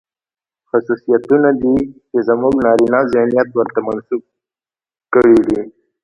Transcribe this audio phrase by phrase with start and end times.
[0.69, 1.75] خصوصيتونه دي،
[2.09, 4.23] چې زموږ نارينه ذهنيت ورته منسوب
[5.13, 5.59] کړي دي.